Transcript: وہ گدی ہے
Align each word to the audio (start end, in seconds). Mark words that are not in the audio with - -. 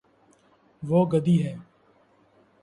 وہ 0.83 0.99
گدی 1.11 1.37
ہے 1.43 1.53